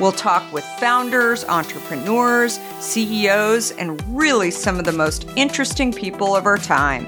[0.00, 6.46] We'll talk with founders, entrepreneurs, CEOs, and really some of the most interesting people of
[6.46, 7.04] our time.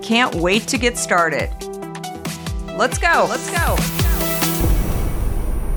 [0.00, 1.50] Can't wait to get started.
[2.78, 3.26] Let's go.
[3.28, 3.76] Let's go.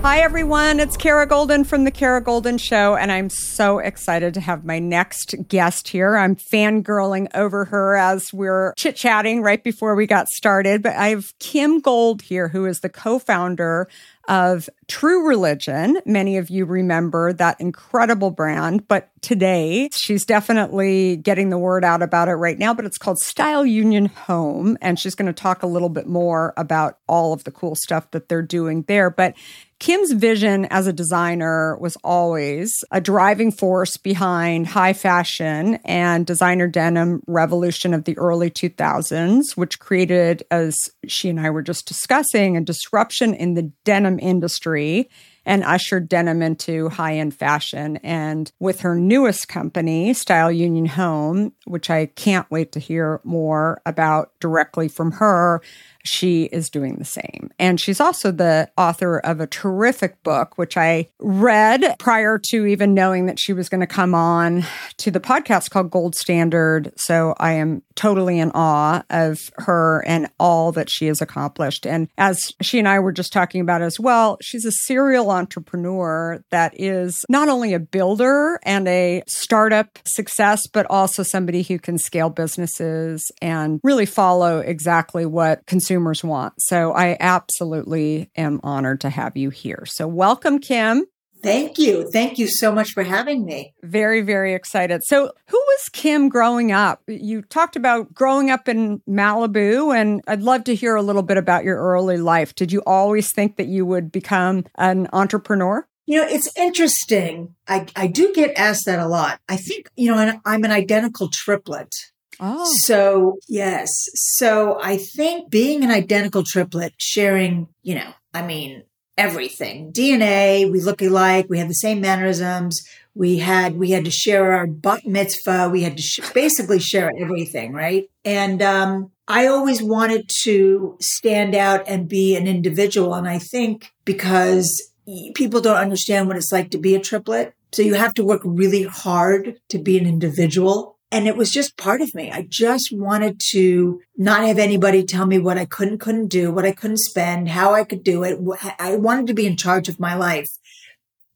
[0.04, 0.80] Hi, everyone.
[0.80, 4.80] It's Kara Goldin from The Kara Goldin Show, and I'm so excited to have my
[4.80, 6.16] next guest here.
[6.16, 10.82] I'm fangirling over her as we're chit chatting right before we got started.
[10.82, 13.90] But I have Kym Gold here, who is the co founder
[14.28, 16.00] of True Religion.
[16.06, 22.02] Many of you remember that incredible brand, but today she's definitely getting the word out
[22.02, 22.74] about it right now.
[22.74, 26.54] But it's called Style Union Home, and she's going to talk a little bit more
[26.56, 29.10] about all of the cool stuff that they're doing there.
[29.10, 29.36] But
[29.80, 36.68] Kym's vision as a designer was always a driving force behind high fashion and designer
[36.68, 42.56] denim revolution of the early 2000s, which created, as she and I were just discussing,
[42.56, 45.10] a disruption in the denim industry
[45.48, 47.98] and ushered denim into high end fashion.
[48.04, 53.82] And with her newest company, Style Union Home, which I can't wait to hear more
[53.86, 55.62] about directly from her,
[56.08, 57.52] she is doing the same.
[57.60, 62.94] And she's also the author of a terrific book, which I read prior to even
[62.94, 64.64] knowing that she was going to come on
[64.98, 66.94] to the podcast called Gold Standard.
[66.98, 71.86] So I am totally in awe of her and all that she has accomplished.
[71.86, 76.44] And as she and I were just talking about as well, she's a serial entrepreneur
[76.52, 81.98] that is not only a builder and a startup success, but also somebody who can
[81.98, 86.54] scale businesses and really follow exactly what consumers want.
[86.60, 89.84] So I absolutely am honored to have you here.
[89.86, 91.04] So welcome, Kym.
[91.44, 92.10] Thank you.
[92.12, 93.74] Thank you so much for having me.
[93.84, 95.04] Very, very excited.
[95.04, 97.02] So, who was Kym growing up?
[97.08, 101.38] You talked about growing up in Malibu, and I'd love to hear a little bit
[101.38, 102.56] about your early life.
[102.56, 105.88] Did you always think that you would become an entrepreneur?
[106.08, 107.54] You know, it's interesting.
[107.68, 109.40] I, I do get asked that a lot.
[109.50, 111.94] I think, you know, I'm an identical triplet.
[112.40, 112.66] Oh.
[112.86, 113.90] So, yes.
[114.14, 118.84] So, I think being an identical triplet, sharing, you know, I mean,
[119.18, 119.92] everything.
[119.92, 122.80] DNA, we look alike, we have the same mannerisms.
[123.16, 125.70] We had we had to share our bat mitzvah.
[125.70, 128.08] We had to sh- basically share everything, right?
[128.24, 133.16] And um, I always wanted to stand out and be an individual.
[133.16, 134.92] And I think because
[135.34, 138.42] people don't understand what it's like to be a triplet, so you have to work
[138.46, 140.97] really hard to be an individual.
[141.12, 142.32] And it was just part of me.
[142.32, 146.66] I just wanted to not have anybody tell me what I couldn't, couldn't do, what
[146.66, 148.40] I couldn't spend, how I could do it.
[148.78, 150.50] I wanted to be in charge of my life.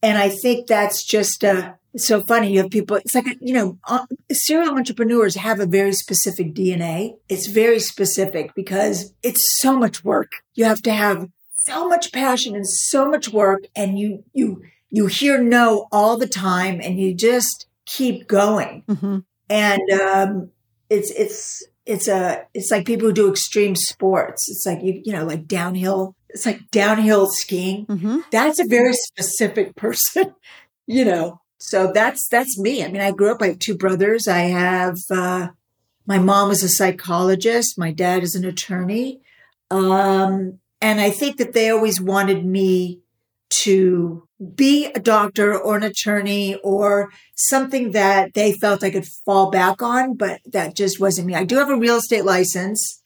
[0.04, 2.52] And I think that's just, uh, so funny.
[2.52, 7.16] You have people, it's like, you know, uh, serial entrepreneurs have a very specific DNA.
[7.30, 10.44] It's very specific because it's so much work.
[10.54, 15.08] You have to have so much passion and so much work and you, you, you
[15.08, 18.84] hear no all the time and you just keep going.
[18.90, 19.20] Mm-hmm
[19.52, 20.50] and um,
[20.90, 24.50] it's it's it's a it's like people who do extreme sports.
[24.50, 26.16] It's like you you know like downhill.
[26.30, 27.86] It's like downhill skiing.
[27.86, 28.20] Mm-hmm.
[28.32, 30.34] That's a very specific person,
[30.88, 31.42] you know.
[31.60, 32.84] So that's that's me.
[32.84, 33.42] I mean, I grew up.
[33.42, 34.28] I have two brothers.
[34.28, 35.50] I have uh,
[36.06, 37.78] my mom was a psychologist.
[37.78, 39.20] My dad is an attorney,
[39.70, 43.01] um, and I think that they always wanted me
[43.52, 49.52] to be a doctor or an attorney or something that they felt I could fall
[49.52, 51.36] back on, but that just wasn't me.
[51.36, 53.02] I do have a real estate license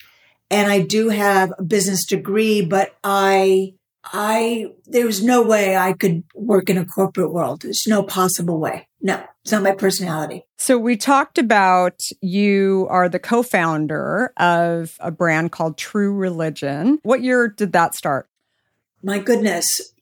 [0.50, 3.74] and I do have a business degree, but I,
[4.04, 7.64] I, there was no way I could work in a corporate world.
[7.64, 8.88] There's no possible way.
[9.02, 10.46] No, it's not my personality.
[10.58, 17.00] So we talked about you are the co-founder of a brand called True Religion.
[17.03, 18.30] What year did that start?
[19.03, 19.94] My goodness.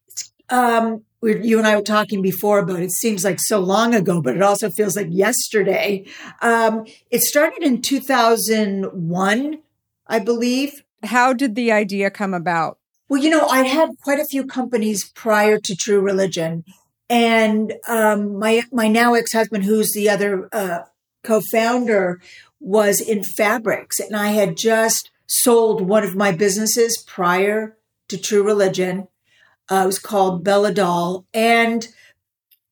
[0.53, 4.35] Um, you and I were talking before about it seems like so long ago, but
[4.35, 6.05] it also feels like yesterday.
[6.43, 9.59] Um, it started in 2001,
[10.05, 10.83] I believe.
[11.01, 12.77] How did the idea come about?
[13.09, 16.65] Well, you know, I had quite a few companies prior to True Religion,
[17.09, 20.83] and um, my my now ex husband, who's the other uh,
[21.23, 22.21] co-founder,
[22.59, 27.75] was in fabrics, and I had just sold one of my businesses prior
[28.09, 29.07] to True Religion
[29.69, 31.25] uh, it was called Bella Dahl.
[31.33, 31.87] And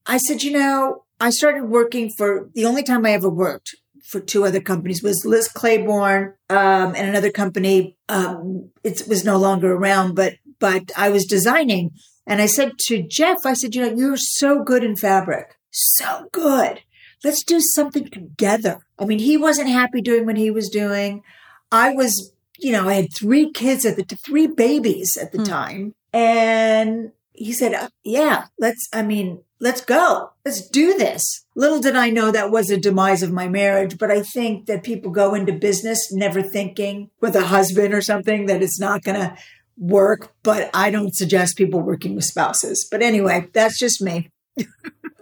[0.05, 3.75] I said, you know, I started working for the only time I ever worked
[4.11, 7.95] for two other companies was Liz Claiborne um, and another company.
[8.09, 11.91] Um, it was no longer around, but but I was designing,
[12.27, 16.27] and I said to Jeff, I said, you know, you're so good in fabric, so
[16.31, 16.81] good.
[17.23, 18.79] Let's do something together.
[18.99, 21.23] I mean, he wasn't happy doing what he was doing.
[21.71, 25.45] I was, you know, I had three kids at the three babies at the hmm.
[25.45, 28.87] time, and he said, uh, "Yeah, let's.
[28.93, 30.31] I mean, let's go.
[30.45, 34.11] Let's do this." Little did I know that was a demise of my marriage, but
[34.11, 38.61] I think that people go into business never thinking with a husband or something that
[38.61, 39.35] it's not going to
[39.77, 40.33] work.
[40.43, 42.87] But I don't suggest people working with spouses.
[42.89, 44.29] But anyway, that's just me.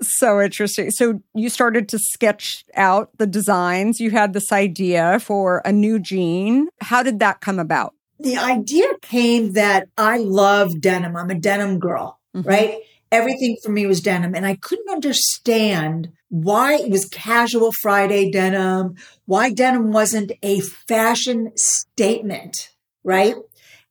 [0.02, 0.92] so interesting.
[0.92, 4.00] So you started to sketch out the designs.
[4.00, 6.68] You had this idea for a new jean.
[6.82, 7.94] How did that come about?
[8.20, 11.16] The idea came that I love denim.
[11.16, 12.48] I'm a denim girl, mm-hmm.
[12.48, 12.80] right?
[13.12, 14.36] Everything for me was denim.
[14.36, 18.96] And I couldn't understand why it was casual Friday denim,
[19.26, 22.70] why denim wasn't a fashion statement,
[23.04, 23.36] right?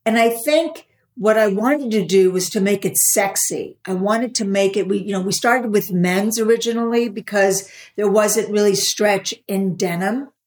[0.07, 0.87] And I think
[1.17, 3.77] what I wanted to do was to make it sexy.
[3.85, 8.09] I wanted to make it, we, you know, we started with men's originally because there
[8.09, 10.29] wasn't really stretch in denim.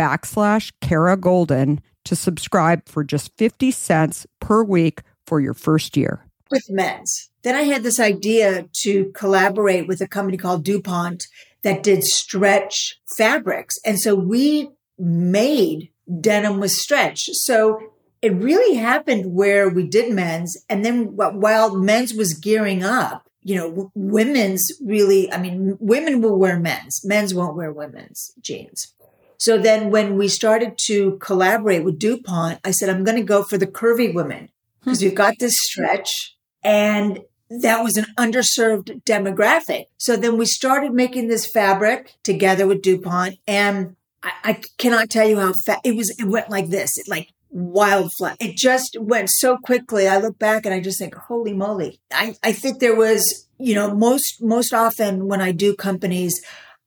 [0.00, 6.24] backslash Kara Goldin to subscribe for just 50 cents per week for your first year.
[6.50, 7.28] With men's.
[7.42, 11.24] Then I had this idea to collaborate with a company called DuPont
[11.62, 13.76] that did stretch fabrics.
[13.84, 15.90] And so we made
[16.20, 17.28] denim with stretch.
[17.32, 17.78] So
[18.22, 23.54] it really happened where we did men's and then while men's was gearing up, you
[23.54, 28.94] know, women's really, I mean, women will wear men's, men's won't wear women's jeans.
[29.40, 33.42] So then when we started to collaborate with DuPont, I said, I'm going to go
[33.42, 34.50] for the curvy women
[34.82, 34.90] hmm.
[34.90, 39.86] because we've got this stretch and that was an underserved demographic.
[39.96, 45.26] So then we started making this fabric together with DuPont and I, I cannot tell
[45.26, 46.14] you how fast it was.
[46.18, 48.36] It went like this, it like wildfire.
[48.40, 50.06] It just went so quickly.
[50.06, 51.98] I look back and I just think, holy moly.
[52.12, 56.40] I, I think there was, you know, most, most often when I do companies,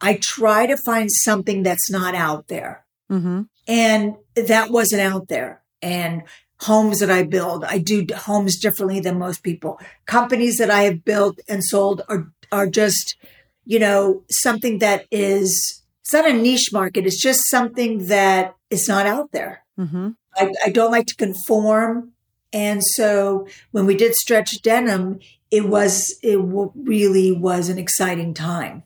[0.04, 2.86] I try to find something that's not out there.
[3.10, 3.44] Mm-hmm.
[3.70, 5.64] And that wasn't out there.
[5.82, 6.24] And
[6.60, 9.80] homes that I build, I do homes differently than most people.
[10.06, 13.16] Companies that I have built and sold are, are just,
[13.64, 17.06] you know, something that is, it's not a niche market.
[17.06, 19.64] It's just something that is not out there.
[19.80, 20.10] Mm-hmm.
[20.36, 22.12] I, I don't like to conform.
[22.52, 25.20] And so when we did stretch denim,
[25.50, 28.84] it was, it really was an exciting time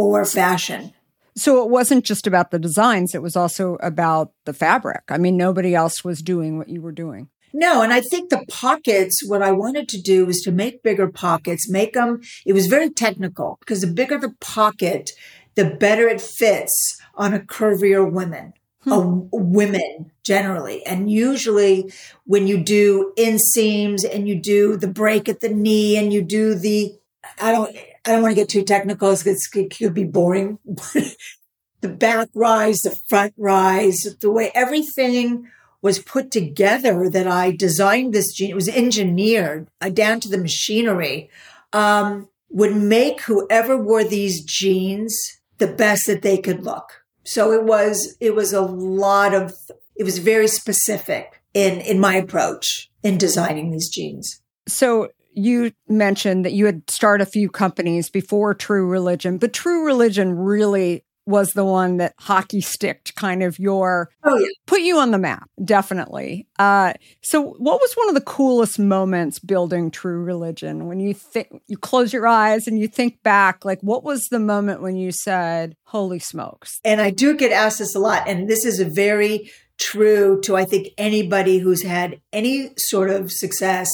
[0.00, 0.94] for fashion.
[1.36, 5.02] So it wasn't just about the designs, it was also about the fabric.
[5.08, 7.28] I mean, nobody else was doing what you were doing.
[7.52, 11.08] No, and I think the pockets, what I wanted to do was to make bigger
[11.08, 15.10] pockets, make them, it was very technical because the bigger the pocket,
[15.54, 18.54] the better it fits on a curvier woman.
[18.82, 19.28] Hmm.
[19.30, 20.86] women generally.
[20.86, 21.92] And usually
[22.24, 26.54] when you do inseams and you do the break at the knee and you do
[26.54, 26.98] the,
[27.38, 30.58] I don't, I don't want to get too technical because it could be boring.
[31.80, 35.48] the back rise, the front rise, the way everything
[35.82, 40.38] was put together that I designed this jean, it was engineered uh, down to the
[40.38, 41.30] machinery,
[41.72, 45.16] um, would make whoever wore these jeans
[45.58, 47.04] the best that they could look.
[47.24, 49.54] So it was, it was a lot of,
[49.96, 54.42] it was very specific in, in my approach in designing these jeans.
[54.66, 55.08] So
[55.40, 60.34] you mentioned that you had started a few companies before True Religion, but True Religion
[60.36, 64.48] really was the one that hockey sticked kind of your oh, yeah.
[64.66, 66.46] put you on the map definitely.
[66.58, 66.92] Uh,
[67.22, 70.86] so what was one of the coolest moments building true religion?
[70.86, 74.40] When you think you close your eyes and you think back like what was the
[74.40, 76.80] moment when you said holy smokes.
[76.84, 80.56] And i do get asked this a lot and this is a very true to
[80.56, 83.88] i think anybody who's had any sort of success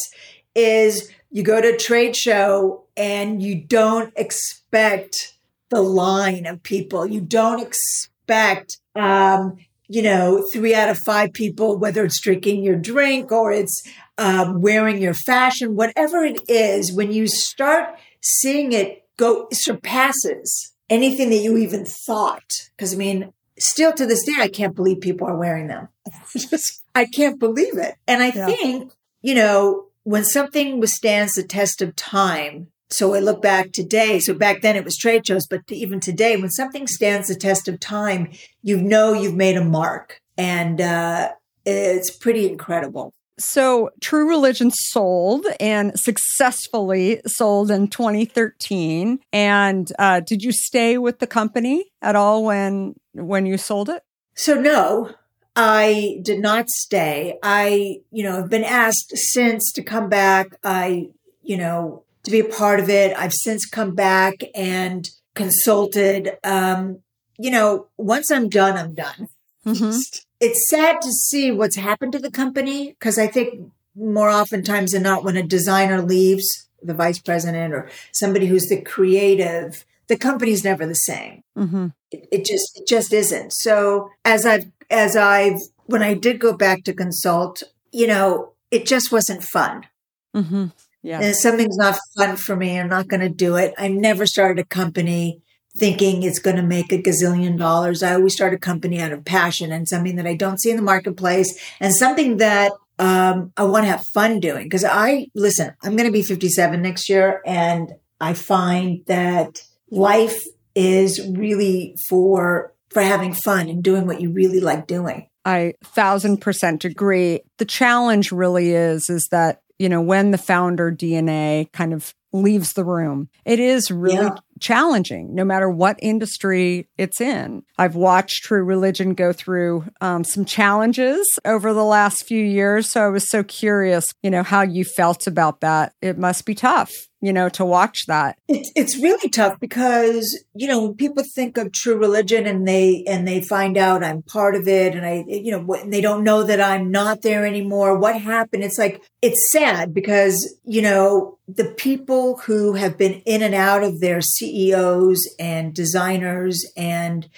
[0.55, 5.35] is you go to a trade show and you don't expect
[5.71, 7.07] the line of people.
[7.07, 9.57] You don't expect, um,
[9.89, 13.83] you know, three out of five people, whether it's drinking your drink or it's
[14.19, 21.31] um, wearing your fashion, whatever it is, when you start seeing it go, surpasses anything
[21.31, 22.51] that you even thought.
[22.77, 25.89] Because I mean, still to this day, I can't believe people are wearing them.
[26.95, 27.97] I can't believe it.
[28.07, 28.47] And I yeah.
[28.47, 28.93] think,
[29.23, 34.21] you know, when something withstands the test of time, so I look back today.
[34.21, 37.67] So back then it was trade shows, but even today, when something stands the test
[37.67, 38.31] of time,
[38.63, 41.33] you know you've made a mark, and uh,
[41.65, 43.13] it's pretty incredible.
[43.39, 49.19] So, True Religion sold and successfully sold in 2013.
[49.33, 54.05] And uh, did you stay with the company at all when when you sold it?
[54.37, 55.11] So no,
[55.57, 57.39] I did not stay.
[57.43, 60.49] I, you know, have been asked since to come back.
[60.63, 61.09] I,
[61.43, 63.17] you know, to be a part of it.
[63.17, 66.37] I've since come back and consulted.
[66.45, 67.01] Um,
[67.39, 69.29] you know, once I'm done, I'm done.
[69.67, 69.99] Mm-hmm
[70.41, 75.03] it's sad to see what's happened to the company because I think more oftentimes than
[75.03, 80.63] not, when a designer leaves, the vice president or somebody who's the creative, the company's
[80.63, 81.43] never the same.
[81.57, 81.87] Mm-hmm.
[82.11, 83.53] It, it, just it just isn't.
[83.53, 87.63] So as I've as I've when I did go back to consult,
[87.93, 89.87] you know, it just wasn't fun.
[90.35, 90.67] Mm-hmm.
[91.03, 92.79] Yeah, and something's not fun for me.
[92.79, 93.75] I'm not going to do it.
[93.79, 95.41] I never started a company
[95.77, 98.03] thinking it's going to make a gazillion dollars.
[98.03, 100.77] I always start a company out of passion and something that I don't see in
[100.77, 104.65] the marketplace and something that um, I want to have fun doing.
[104.65, 110.39] Because I, listen, I'm going to be 57 next year and I find that life
[110.75, 115.29] is really for for having fun and doing what you really like doing.
[115.45, 117.43] I thousand percent agree.
[117.59, 122.73] The challenge really is is that you know when the founder DNA kind of leaves
[122.73, 123.29] the room.
[123.45, 124.37] It is really yeah.
[124.61, 127.63] challenging, no matter what industry it's in.
[127.79, 132.91] I've watched True Religion go through um, some challenges over the last few years.
[132.91, 135.95] So I was so curious, you know, how you felt about that.
[136.03, 138.39] It must be tough you know, to watch that.
[138.47, 143.05] It's it's really tough because, you know, when people think of true religion and they,
[143.09, 146.25] and they find out I'm part of it and I, you know, and they don't
[146.25, 147.99] know that I'm not there anymore.
[147.99, 148.65] What happened?
[148.65, 153.83] It's like, it's sad because, you know, the people who have been in and out
[153.83, 157.29] of their CEOs and designers and,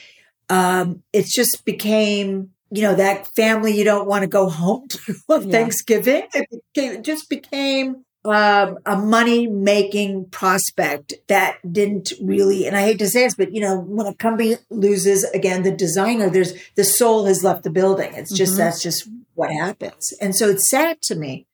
[0.51, 5.15] um, it's just became, you know, that family you don't want to go home to
[5.29, 5.53] on yeah.
[5.53, 6.27] Thanksgiving.
[6.35, 12.83] It, became, it just became um, a money making prospect that didn't really, and I
[12.83, 16.53] hate to say this, but you know, when a company loses again the designer, there's
[16.75, 18.13] the soul has left the building.
[18.15, 18.61] It's just mm-hmm.
[18.61, 21.47] that's just what happens, and so it's sad to me.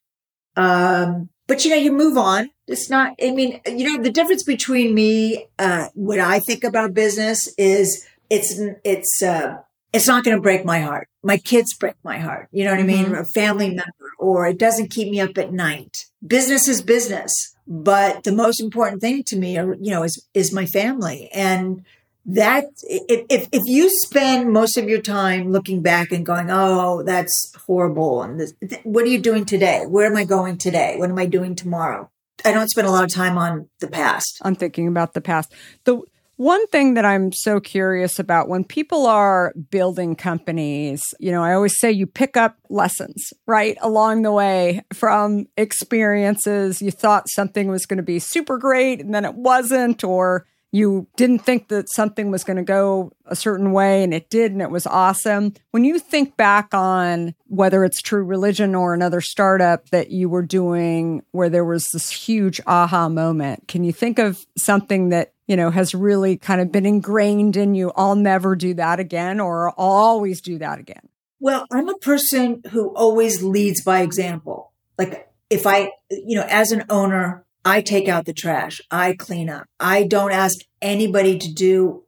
[0.55, 2.49] Um, but you know, you move on.
[2.67, 3.13] It's not.
[3.21, 8.05] I mean, you know, the difference between me, uh, what I think about business is
[8.29, 9.57] it's it's uh,
[9.95, 11.07] it's not going to break my heart.
[11.23, 12.49] My kids break my heart.
[12.51, 12.89] You know what mm-hmm.
[12.89, 13.05] I mean?
[13.05, 13.21] Mm-hmm.
[13.21, 16.05] A family member, or it doesn't keep me up at night.
[16.25, 17.31] Business is business,
[17.65, 21.29] but the most important thing to me, are, you know, is is my family.
[21.33, 21.85] And
[22.25, 27.03] that if, if if you spend most of your time looking back and going, "Oh,
[27.03, 28.53] that's horrible," and this,
[28.83, 29.85] what are you doing today?
[29.87, 30.95] Where am I going today?
[30.97, 32.09] What am I doing tomorrow?
[32.43, 34.39] I don't spend a lot of time on the past.
[34.41, 35.53] I'm thinking about the past.
[35.85, 36.01] The
[36.37, 41.53] one thing that I'm so curious about when people are building companies, you know, I
[41.53, 46.81] always say you pick up lessons, right, along the way from experiences.
[46.81, 50.45] You thought something was going to be super great and then it wasn't, or
[50.75, 54.51] you didn't think that something was going to go a certain way and it did
[54.51, 55.53] and it was awesome.
[55.71, 60.41] When you think back on whether it's true religion or another startup that you were
[60.41, 65.55] doing where there was this huge aha moment, can you think of something that, you
[65.55, 67.91] know, has really kind of been ingrained in you?
[67.95, 71.09] I'll never do that again or I'll always do that again.
[71.39, 74.71] Well, I'm a person who always leads by example.
[74.97, 78.81] Like if I, you know, as an owner, I take out the trash.
[78.89, 79.67] I clean up.
[79.79, 82.03] I don't ask anybody to do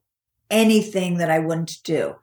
[0.49, 2.15] anything that I wouldn't do.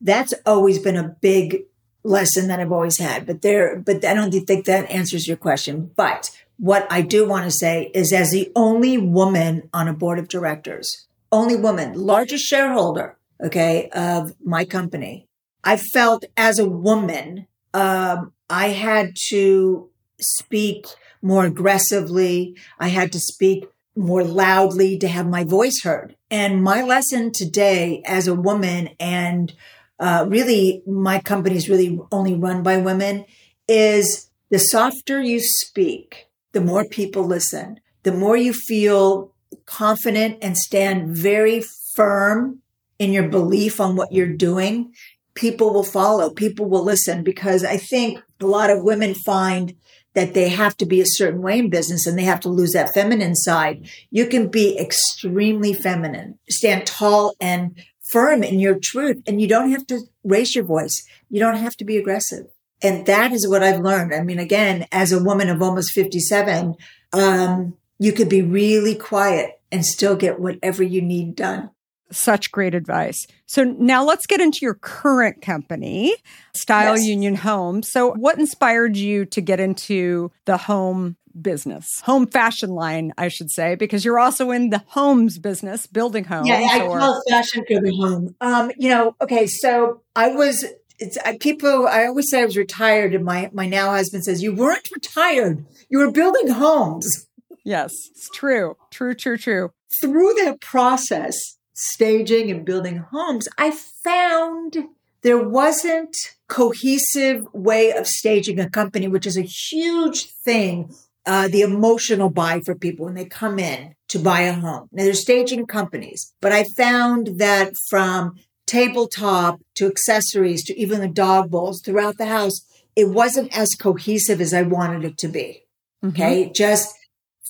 [0.00, 1.64] That's always been a big
[2.04, 3.26] lesson that I've always had.
[3.26, 5.90] But there, but I don't think that answers your question.
[5.96, 6.30] But
[6.62, 10.28] what I do want to say is as the only woman on a board of
[10.28, 15.26] directors, only woman, largest shareholder, okay, of my company,
[15.64, 20.86] I felt as a woman, um, I had to speak
[21.20, 22.56] more aggressively.
[22.78, 26.14] I had to speak more loudly to have my voice heard.
[26.30, 29.52] And my lesson today as a woman and
[29.98, 33.24] uh, really my company is really only run by women
[33.66, 39.32] is the softer you speak, the more people listen, the more you feel
[39.66, 41.62] confident and stand very
[41.94, 42.60] firm
[42.98, 44.92] in your belief on what you're doing.
[45.34, 49.74] People will follow, people will listen because I think a lot of women find
[50.14, 52.72] that they have to be a certain way in business and they have to lose
[52.72, 53.88] that feminine side.
[54.10, 59.70] You can be extremely feminine, stand tall and firm in your truth, and you don't
[59.70, 61.02] have to raise your voice.
[61.30, 62.46] You don't have to be aggressive.
[62.82, 64.14] And that is what I've learned.
[64.14, 66.74] I mean, again, as a woman of almost 57,
[67.12, 71.70] um, you could be really quiet and still get whatever you need done.
[72.10, 73.26] Such great advice.
[73.46, 76.14] So now let's get into your current company,
[76.54, 77.06] Style yes.
[77.06, 77.82] Union Home.
[77.82, 83.50] So what inspired you to get into the home business, home fashion line, I should
[83.50, 86.48] say, because you're also in the homes business, building homes.
[86.48, 86.98] Yeah, I or...
[86.98, 88.34] call fashion for the home.
[88.40, 90.64] Um, you know, okay, so I was.
[91.02, 91.88] It's I, people.
[91.88, 95.64] I always say I was retired, and my my now husband says you weren't retired.
[95.88, 97.26] You were building homes.
[97.64, 98.76] Yes, it's true.
[98.90, 99.72] True, true, true.
[100.00, 101.36] Through that process,
[101.72, 103.72] staging and building homes, I
[104.04, 104.76] found
[105.22, 106.16] there wasn't
[106.48, 110.94] cohesive way of staging a company, which is a huge thing.
[111.24, 114.88] Uh, the emotional buy for people when they come in to buy a home.
[114.92, 118.34] Now they're staging companies, but I found that from
[118.72, 122.64] tabletop to accessories to even the dog bowls throughout the house,
[122.96, 125.64] it wasn't as cohesive as I wanted it to be.
[126.02, 126.08] Mm-hmm.
[126.08, 126.50] Okay.
[126.54, 126.94] Just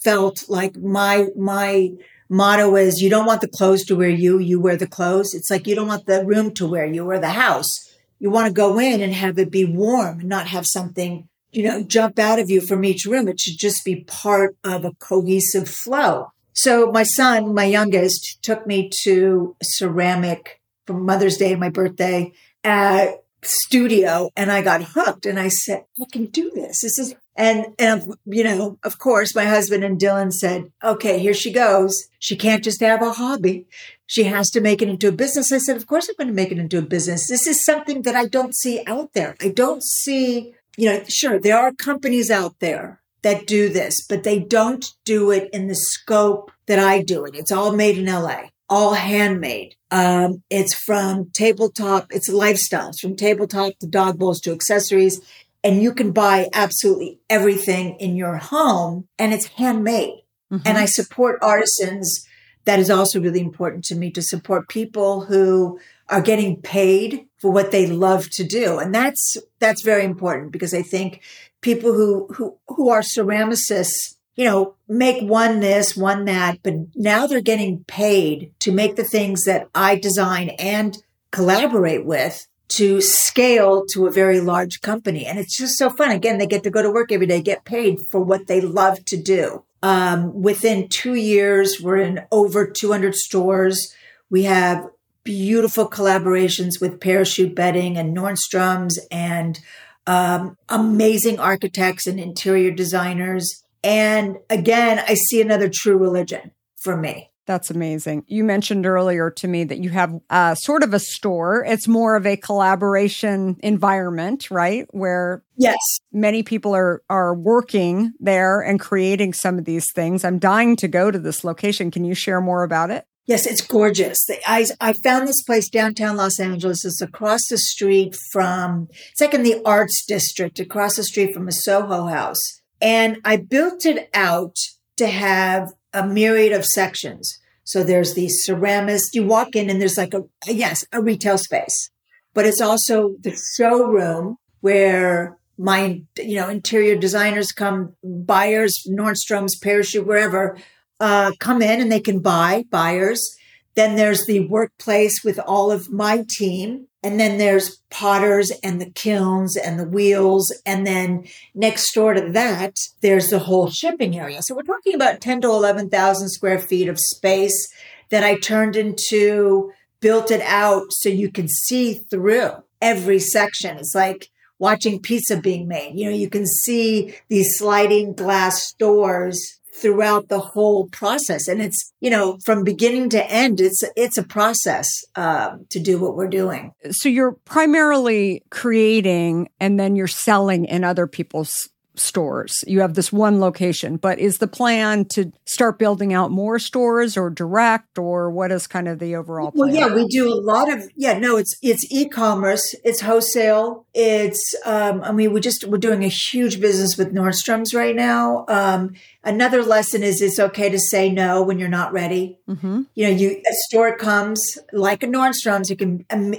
[0.03, 1.91] felt like my, my
[2.29, 5.33] motto is you don't want the clothes to wear you, you wear the clothes.
[5.33, 7.71] It's like you don't want the room to wear you or the house.
[8.19, 11.63] You want to go in and have it be warm and not have something, you
[11.63, 13.29] know, jump out of you from each room.
[13.29, 16.33] It should just be part of a cohesive flow.
[16.53, 22.33] So my son, my youngest, took me to ceramic for Mother's Day, and my birthday,
[22.65, 23.07] uh,
[23.45, 26.81] studio and I got hooked and I said, I can do this.
[26.81, 31.35] This is, and, and, you know, of course, my husband and Dylan said, okay, here
[31.35, 32.09] she goes.
[32.19, 33.67] She can't just have a hobby.
[34.07, 35.53] She has to make it into a business.
[35.53, 37.29] I said, of course I'm going to make it into a business.
[37.29, 39.37] This is something that I don't see out there.
[39.41, 44.25] I don't see, you know, sure, there are companies out there that do this, but
[44.25, 47.35] they don't do it in the scope that I do it.
[47.35, 49.77] It's all made in LA all handmade.
[49.93, 55.21] Um, it's from tabletop, it's lifestyles from tabletop to dog bowls to accessories.
[55.63, 60.23] And you can buy absolutely everything in your home and it's handmade.
[60.51, 60.67] Mm-hmm.
[60.67, 62.27] And I support artisans.
[62.65, 65.79] That is also really important to me to support people who
[66.09, 68.79] are getting paid for what they love to do.
[68.79, 71.21] And that's, that's very important because I think
[71.61, 77.27] people who, who, who are ceramicists you know, make one this, one that, but now
[77.27, 80.97] they're getting paid to make the things that I design and
[81.31, 85.27] collaborate with to scale to a very large company.
[85.27, 86.11] And it's just so fun.
[86.11, 89.05] Again, they get to go to work every day, get paid for what they love
[89.07, 89.65] to do.
[89.83, 93.95] Um, within two years, we're in over 200 stores.
[94.31, 94.89] We have
[95.25, 99.61] beautiful collaborations with Parachute Bedding and Nordstrom's and
[100.07, 107.31] um, amazing architects and interior designers and again, I see another true religion for me.
[107.45, 108.25] That's amazing.
[108.29, 111.65] You mentioned earlier to me that you have uh, sort of a store.
[111.67, 114.87] It's more of a collaboration environment, right?
[114.91, 115.77] Where yes,
[116.13, 120.25] many people are are working there and creating some of these things.
[120.25, 121.91] I'm dying to go to this location.
[121.91, 123.07] Can you share more about it?
[123.25, 124.19] Yes, it's gorgeous.
[124.47, 126.85] I, I found this place downtown Los Angeles.
[126.85, 131.47] It's across the street from, it's like in the arts district, across the street from
[131.47, 132.62] a Soho house.
[132.83, 134.57] And I built it out
[134.97, 137.39] to have a myriad of sections.
[137.65, 139.15] So there's the ceramist.
[139.15, 141.91] You walk in and there's like a, yes, a retail space,
[142.35, 150.07] but it's also the showroom where my, you know, interior designers come, buyers, Nordstrom's, Parachute,
[150.07, 150.59] wherever,
[150.99, 153.37] uh, come in and they can buy buyers.
[153.75, 156.89] Then there's the workplace with all of my team.
[157.05, 160.55] And then there's potters and the kilns and the wheels.
[160.65, 164.41] And then next door to that, there's the whole shipping area.
[164.43, 167.73] So we're talking about 10 to 11,000 square feet of space
[168.11, 173.79] that I turned into, built it out so you can see through every section.
[173.79, 175.99] It's like watching pizza being made.
[175.99, 181.49] You know, you can see these sliding glass doors throughout the whole process.
[181.49, 185.99] And it's, you know, from beginning to end, it's, it's a process um, to do
[185.99, 186.73] what we're doing.
[186.91, 192.65] So you're primarily creating and then you're selling in other people's stores.
[192.67, 197.17] You have this one location, but is the plan to start building out more stores
[197.17, 199.69] or direct or what is kind of the overall plan?
[199.69, 204.55] Well, yeah, we do a lot of yeah, no, it's it's e-commerce, it's wholesale, it's
[204.65, 208.45] um I mean we just we're doing a huge business with Nordstrom's right now.
[208.49, 212.39] Um another lesson is it's okay to say no when you're not ready.
[212.49, 212.83] Mm-hmm.
[212.95, 214.41] You know, you a store comes
[214.73, 216.35] like a Nordstrom's, you can um,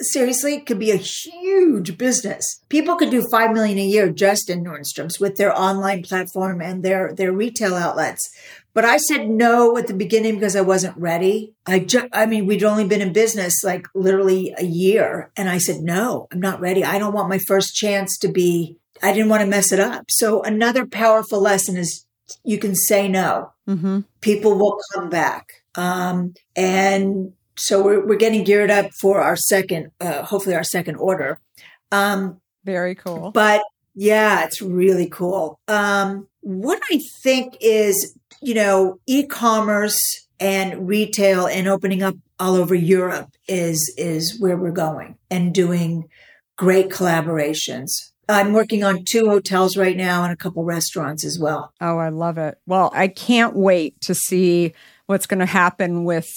[0.00, 2.60] seriously it could be a huge business.
[2.68, 6.82] People could do 5 million a year just in Nordstrom's with their online platform and
[6.82, 8.28] their their retail outlets.
[8.74, 11.52] But I said no at the beginning because I wasn't ready.
[11.66, 15.32] I just, I mean, we'd only been in business like literally a year.
[15.36, 16.84] And I said, no, I'm not ready.
[16.84, 20.04] I don't want my first chance to be, I didn't want to mess it up.
[20.10, 22.06] So another powerful lesson is
[22.44, 23.52] you can say no.
[23.68, 24.00] Mm-hmm.
[24.20, 25.64] People will come back.
[25.74, 30.96] Um, and so we're, we're getting geared up for our second, uh, hopefully our second
[30.96, 31.40] order.
[31.90, 33.30] Um, Very cool.
[33.30, 33.62] but
[33.94, 35.58] yeah, it's really cool.
[35.68, 39.98] Um, what I think is, you know, e-commerce
[40.38, 46.08] and retail and opening up all over Europe is, is where we're going and doing
[46.56, 47.90] great collaborations.
[48.28, 51.72] I'm working on two hotels right now and a couple restaurants as well.
[51.80, 52.58] Oh, I love it.
[52.66, 54.74] Well, I can't wait to see
[55.06, 56.28] what's going to happen with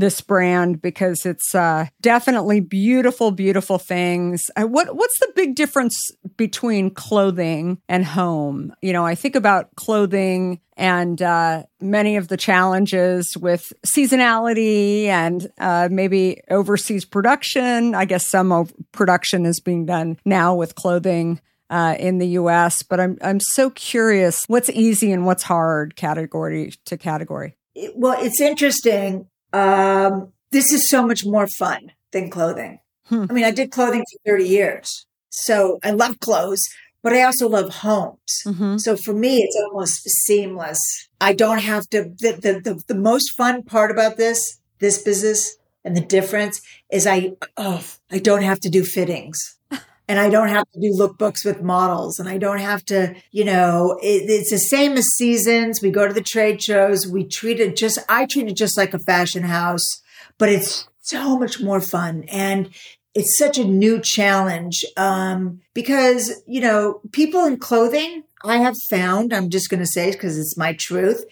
[0.00, 4.42] this brand because it's uh, definitely beautiful, beautiful things.
[4.56, 5.96] Uh, what what's the big difference
[6.36, 8.74] between clothing and home?
[8.82, 15.50] You know, I think about clothing and uh, many of the challenges with seasonality and
[15.58, 17.94] uh, maybe overseas production.
[17.94, 21.40] I guess some of production is being done now with clothing.
[21.72, 26.72] Uh, in the U.S., but I'm I'm so curious what's easy and what's hard category
[26.86, 27.54] to category.
[27.94, 29.29] Well, it's interesting.
[29.52, 32.80] Um, this is so much more fun than clothing.
[33.06, 33.26] Hmm.
[33.28, 35.06] I mean, I did clothing for 30 years.
[35.30, 36.62] So I love clothes,
[37.02, 38.42] but I also love homes.
[38.46, 38.78] Mm-hmm.
[38.78, 40.78] So for me, it's almost seamless.
[41.20, 45.56] I don't have to, the, the, the, the most fun part about this, this business
[45.84, 46.60] and the difference
[46.90, 49.38] is I, oh, I don't have to do fittings.
[50.10, 53.44] And I don't have to do lookbooks with models and I don't have to, you
[53.44, 55.80] know, it, it's the same as seasons.
[55.80, 57.06] We go to the trade shows.
[57.06, 60.02] We treat it just, I treat it just like a fashion house,
[60.36, 62.24] but it's so much more fun.
[62.24, 62.70] And
[63.14, 69.32] it's such a new challenge um, because you know people in clothing i have found
[69.32, 71.24] i'm just going to say because it's my truth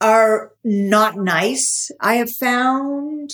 [0.00, 3.30] are not nice i have found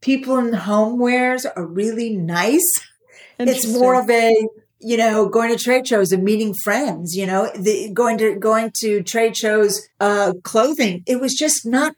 [0.00, 2.80] people in homewares are really nice
[3.38, 4.32] it's more of a
[4.80, 8.70] you know going to trade shows and meeting friends you know the, going to going
[8.80, 11.02] to trade shows uh clothing.
[11.06, 11.94] It was just not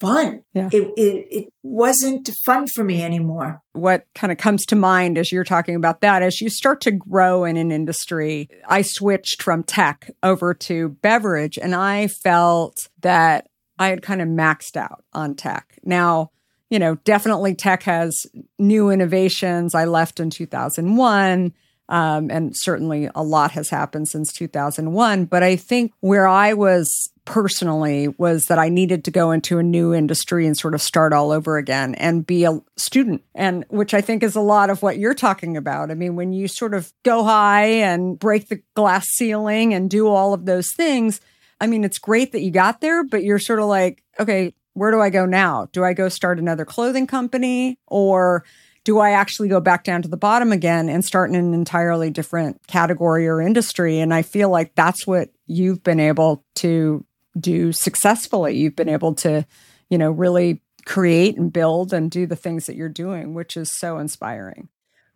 [0.00, 0.42] fun.
[0.54, 0.70] Yeah.
[0.72, 3.60] it, it it wasn't fun for me anymore.
[3.72, 6.90] What kind of comes to mind as you're talking about that as you start to
[6.90, 13.48] grow in an industry i switched from tech over to beverage and i felt that
[13.78, 15.78] i had kind of maxed out on tech.
[15.84, 16.30] Now
[16.70, 18.26] you know definitely tech has
[18.58, 19.74] new innovations.
[19.74, 21.52] I left in 2001
[21.90, 27.10] um, and certainly a lot has happened since 2001 but i think where i was
[27.24, 31.12] personally was that i needed to go into a new industry and sort of start
[31.12, 34.82] all over again and be a student and which i think is a lot of
[34.82, 35.90] what you're talking about.
[35.90, 40.08] I mean when you sort of go high and break the glass ceiling and do
[40.08, 41.20] all of those things
[41.60, 44.90] i mean it's great that you got there but you're sort of like okay where
[44.90, 48.44] do i go now do i go start another clothing company or
[48.84, 52.10] do I actually go back down to the bottom again and start in an entirely
[52.10, 53.98] different category or industry?
[53.98, 57.04] And I feel like that's what you've been able to
[57.38, 58.56] do successfully.
[58.56, 59.46] You've been able to,
[59.90, 63.70] you know, really create and build and do the things that you're doing, which is
[63.78, 64.68] so inspiring.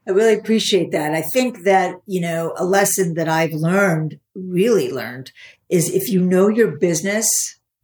[0.07, 1.15] I really appreciate that.
[1.15, 5.33] I think that, you know, a lesson that I've learned, really learned,
[5.71, 7.27] is if you know your business,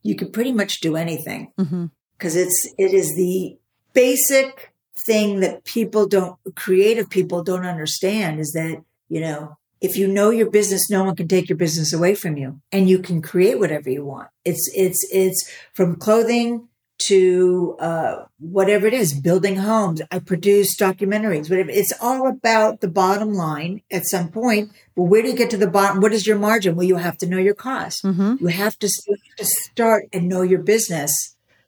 [0.02, 1.86] you can pretty much do anything Mm-hmm.
[2.16, 3.58] because it's, it is the
[3.92, 4.72] basic
[5.06, 10.30] thing that people don't, creative people don't understand is that, you know, if you know
[10.30, 13.58] your business, no one can take your business away from you and you can create
[13.58, 14.28] whatever you want.
[14.44, 16.68] It's, it's, it's from clothing
[17.00, 20.02] to uh, whatever it is, building homes.
[20.10, 21.70] I produce documentaries, whatever.
[21.70, 24.70] It's all about the bottom line at some point.
[24.94, 26.00] But where do you get to the bottom?
[26.00, 26.76] What is your margin?
[26.76, 28.04] Well, you have to know your cost.
[28.04, 28.36] Mm-hmm.
[28.40, 31.12] You have to, you have to start and know your business.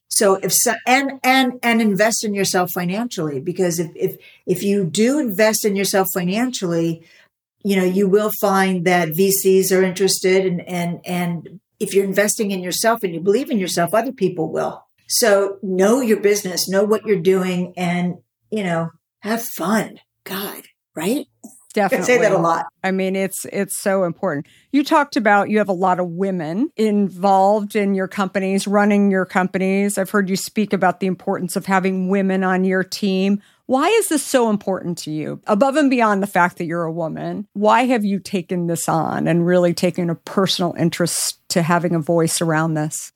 [0.09, 4.16] So if so, and and and invest in yourself financially because if if
[4.47, 7.03] if you do invest in yourself financially,
[7.64, 12.51] you know you will find that VCs are interested and and and if you're investing
[12.51, 14.85] in yourself and you believe in yourself, other people will.
[15.12, 18.14] So know your business, know what you're doing, and
[18.51, 20.01] you know have fun.
[20.25, 20.62] God,
[20.96, 21.27] right?
[21.44, 22.07] I Definitely.
[22.07, 22.66] say that a lot.
[22.83, 24.46] I mean, it's it's so important.
[24.72, 29.25] You talked about you have a lot of women involved in your companies, running your
[29.25, 29.96] companies.
[29.96, 33.42] I've heard you speak about the importance of having women on your team.
[33.66, 35.40] Why is this so important to you?
[35.46, 39.27] Above and beyond the fact that you're a woman, why have you taken this on
[39.27, 43.12] and really taken a personal interest to having a voice around this?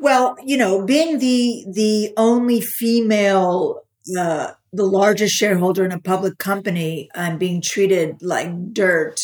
[0.00, 3.82] Well, you know, being the the only female,
[4.18, 9.20] uh, the largest shareholder in a public company, and being treated like dirt,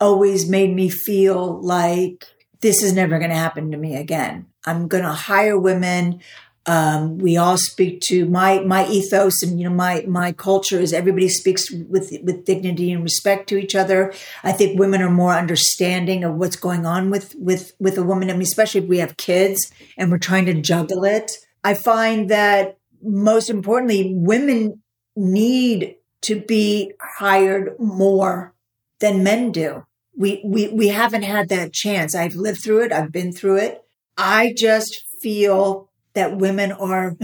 [0.00, 2.26] always made me feel like
[2.60, 4.46] this is never going to happen to me again.
[4.66, 6.20] I'm going to hire women.
[6.66, 10.92] Um, we all speak to my my ethos and you know my my culture is
[10.92, 14.12] everybody speaks with with dignity and respect to each other.
[14.44, 18.28] I think women are more understanding of what's going on with with with a woman.
[18.30, 21.32] I mean, especially if we have kids and we're trying to juggle it.
[21.64, 24.82] I find that most importantly, women
[25.16, 28.54] need to be hired more
[29.00, 29.86] than men do.
[30.16, 32.14] We, we, we haven't had that chance.
[32.14, 32.92] I've lived through it.
[32.92, 33.82] I've been through it.
[34.18, 37.16] I just feel that women are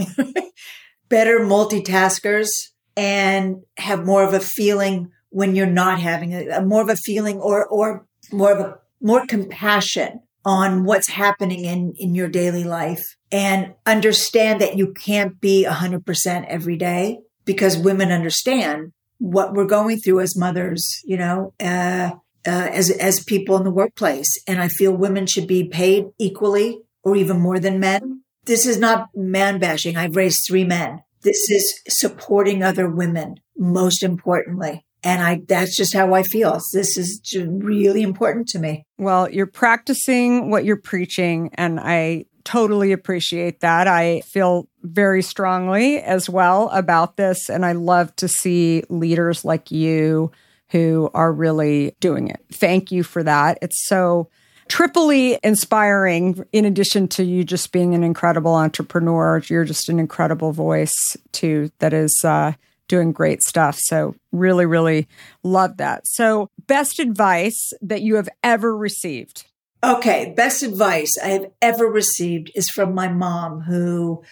[1.09, 2.47] better multitaskers
[2.95, 6.95] and have more of a feeling when you're not having a, a more of a
[6.95, 12.63] feeling or, or more of a more compassion on what's happening in, in your daily
[12.63, 19.65] life and understand that you can't be 100% every day because women understand what we're
[19.65, 22.11] going through as mothers, you know, uh,
[22.45, 24.29] uh, as, as people in the workplace.
[24.47, 28.21] And I feel women should be paid equally or even more than men.
[28.47, 29.97] This is not man bashing.
[29.97, 31.03] I've raised three men.
[31.21, 34.85] This is supporting other women, most importantly.
[35.03, 36.59] And I, that's just how I feel.
[36.73, 38.85] This is really important to me.
[38.97, 43.87] Well, you're practicing what you're preaching, and I totally appreciate that.
[43.87, 49.69] I feel very strongly as well about this, and I love to see leaders like
[49.69, 50.31] you
[50.69, 52.43] who are really doing it.
[52.51, 53.57] Thank you for that.
[53.61, 54.29] It's so
[54.69, 60.51] triply inspiring in addition to you just being an incredible entrepreneur you're just an incredible
[60.51, 62.51] voice too that is uh,
[62.87, 63.77] doing great stuff.
[63.79, 65.07] So, really, really
[65.43, 66.07] love that.
[66.07, 69.45] So, best advice that you have ever received?
[69.83, 74.23] Okay, best advice I have ever received is from my mom, who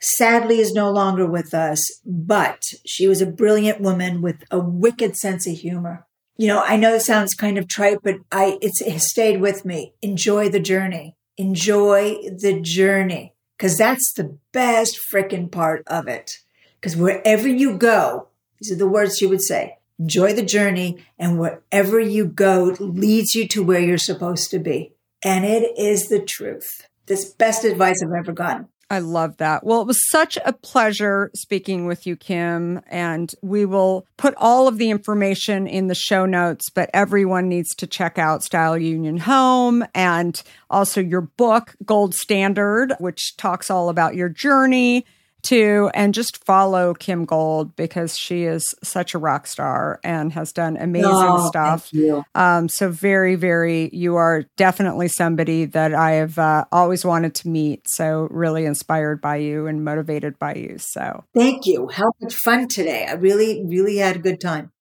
[0.00, 5.16] sadly is no longer with us, but she was a brilliant woman with a wicked
[5.16, 6.06] sense of humor.
[6.38, 9.64] You know, I know it sounds kind of trite, but I it's it stayed with
[9.64, 9.92] me.
[10.00, 11.16] Enjoy the journey.
[11.36, 16.38] Enjoy the journey because that's the best freaking part of it.
[16.80, 18.28] Because wherever you go,
[18.60, 23.34] these are the words she would say, enjoy the journey and wherever you go leads
[23.34, 24.92] you to where you're supposed to be.
[25.24, 26.86] And it is the truth.
[27.06, 28.68] This best advice I've ever gotten.
[28.90, 29.64] I love that.
[29.64, 32.82] Well, it was such a pleasure speaking with you, Kym.
[32.88, 37.74] And we will put all of the information in the show notes, but everyone needs
[37.76, 43.90] to check out Style Union Home and also your book, Gold Standard, which talks all
[43.90, 45.04] about your journey
[45.42, 50.52] to and just follow Kym Gold because she is such a rock star and has
[50.52, 51.90] done amazing oh, stuff.
[52.34, 57.48] Um, so very, very, you are definitely somebody that I have uh, always wanted to
[57.48, 57.82] meet.
[57.86, 60.76] So really inspired by you and motivated by you.
[60.78, 61.88] So thank you.
[61.88, 63.06] How much fun today!
[63.06, 64.72] I really, really had a good time.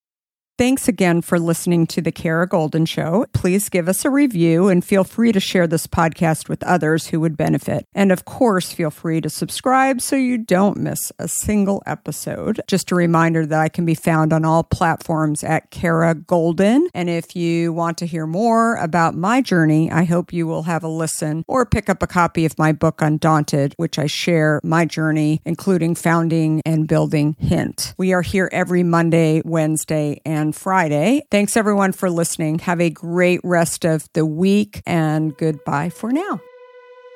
[0.57, 3.27] Thanks again for listening to The Kara Goldin Show.
[3.31, 7.19] Please give us a review and feel free to share this podcast with others who
[7.19, 7.85] would benefit.
[7.93, 12.59] And of course, feel free to subscribe so you don't miss a single episode.
[12.65, 16.87] Just a reminder that I can be found on all platforms at Kara Goldin.
[16.95, 20.83] And if you want to hear more about my journey, I hope you will have
[20.83, 24.85] a listen or pick up a copy of my book, Undaunted, which I share my
[24.85, 27.93] journey, including founding and building Hint.
[27.99, 31.23] We are here every Monday, Wednesday, and on Friday.
[31.29, 32.59] Thanks everyone for listening.
[32.59, 36.39] Have a great rest of the week and goodbye for now.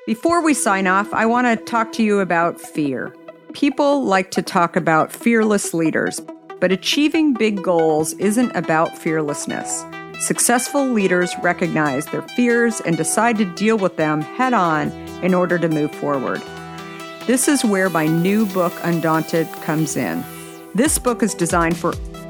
[0.05, 3.15] Before we sign off, I want to talk to you about fear.
[3.53, 6.19] People like to talk about fearless leaders,
[6.59, 9.85] but achieving big goals isn't about fearlessness.
[10.19, 14.91] Successful leaders recognize their fears and decide to deal with them head on
[15.23, 16.41] in order to move forward.
[17.27, 20.21] This is where my new book, Undaunted, comes in.
[20.75, 21.93] This book is designed for